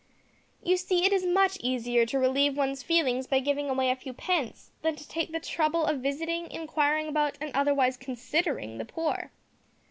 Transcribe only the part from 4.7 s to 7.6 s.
than to take the trouble of visiting, inquiring about, and